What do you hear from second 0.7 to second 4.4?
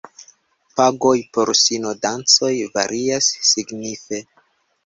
Pagoj por sinodancoj varias signife.